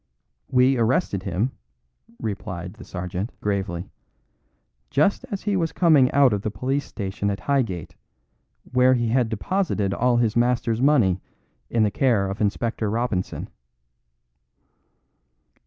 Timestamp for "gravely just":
3.39-5.25